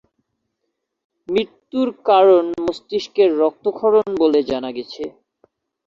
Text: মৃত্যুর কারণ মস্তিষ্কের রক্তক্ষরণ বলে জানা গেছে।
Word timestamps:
মৃত্যুর 1.29 1.89
কারণ 2.05 2.43
মস্তিষ্কের 2.63 3.29
রক্তক্ষরণ 3.41 4.07
বলে 4.21 4.39
জানা 4.49 4.69
গেছে। 4.77 5.03